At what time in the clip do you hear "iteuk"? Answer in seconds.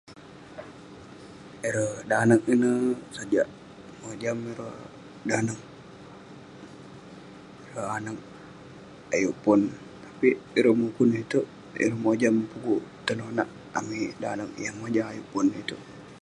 11.21-11.47, 15.61-15.81